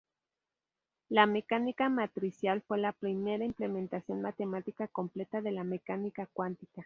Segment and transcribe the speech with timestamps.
[1.09, 6.79] La mecánica matricial fue la primera implementación matemática completa de la mecánica cuántica.